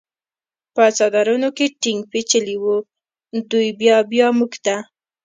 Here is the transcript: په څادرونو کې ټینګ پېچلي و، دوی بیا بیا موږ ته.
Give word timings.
په 0.73 0.83
څادرونو 0.97 1.49
کې 1.57 1.65
ټینګ 1.81 2.01
پېچلي 2.11 2.55
و، 2.63 2.65
دوی 3.51 3.69
بیا 3.79 3.97
بیا 4.11 4.27
موږ 4.37 4.53
ته. 4.65 4.75